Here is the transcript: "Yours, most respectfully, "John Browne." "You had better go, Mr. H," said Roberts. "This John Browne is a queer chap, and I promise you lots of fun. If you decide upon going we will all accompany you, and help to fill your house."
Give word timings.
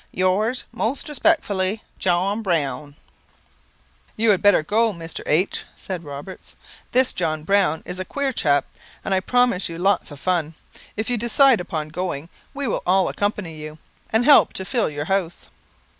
"Yours, 0.13 0.63
most 0.71 1.07
respectfully, 1.07 1.83
"John 1.99 2.41
Browne." 2.41 2.95
"You 4.17 4.31
had 4.31 4.41
better 4.41 4.63
go, 4.63 4.91
Mr. 4.91 5.21
H," 5.27 5.63
said 5.75 6.03
Roberts. 6.03 6.55
"This 6.91 7.13
John 7.13 7.43
Browne 7.43 7.83
is 7.85 7.99
a 7.99 8.03
queer 8.03 8.33
chap, 8.33 8.65
and 9.05 9.13
I 9.13 9.19
promise 9.19 9.69
you 9.69 9.77
lots 9.77 10.09
of 10.09 10.19
fun. 10.19 10.55
If 10.97 11.11
you 11.11 11.17
decide 11.19 11.61
upon 11.61 11.89
going 11.89 12.29
we 12.51 12.67
will 12.67 12.81
all 12.83 13.09
accompany 13.09 13.59
you, 13.61 13.77
and 14.09 14.25
help 14.25 14.53
to 14.53 14.65
fill 14.65 14.89
your 14.89 15.05
house." 15.05 15.49